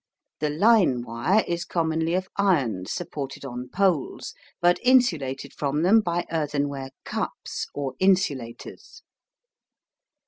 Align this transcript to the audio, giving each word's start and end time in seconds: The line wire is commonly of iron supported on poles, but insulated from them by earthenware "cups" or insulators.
The 0.39 0.49
line 0.49 1.03
wire 1.03 1.43
is 1.47 1.63
commonly 1.63 2.15
of 2.15 2.27
iron 2.35 2.87
supported 2.87 3.45
on 3.45 3.69
poles, 3.69 4.33
but 4.59 4.79
insulated 4.81 5.53
from 5.53 5.83
them 5.83 5.99
by 6.01 6.25
earthenware 6.31 6.89
"cups" 7.05 7.67
or 7.75 7.93
insulators. 7.99 9.03